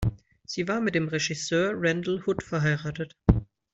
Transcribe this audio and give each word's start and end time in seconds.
Sie 0.47 0.67
war 0.67 0.81
mit 0.81 0.95
dem 0.95 1.09
Regisseur 1.09 1.73
Randall 1.75 2.23
Hood 2.25 2.41
verheiratet. 2.41 3.15